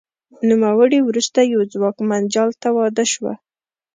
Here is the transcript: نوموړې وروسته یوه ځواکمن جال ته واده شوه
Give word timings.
نوموړې 0.49 0.99
وروسته 1.03 1.39
یوه 1.51 1.65
ځواکمن 1.73 2.23
جال 2.33 2.51
ته 2.61 2.69
واده 2.77 3.05
شوه 3.13 3.33